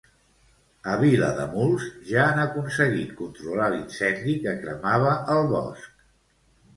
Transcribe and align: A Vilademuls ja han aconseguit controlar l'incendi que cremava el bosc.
A 0.91 0.93
Vilademuls 1.01 1.83
ja 2.11 2.23
han 2.29 2.41
aconseguit 2.43 3.11
controlar 3.19 3.67
l'incendi 3.73 4.33
que 4.47 4.55
cremava 4.63 5.13
el 5.35 5.45
bosc. 5.53 6.01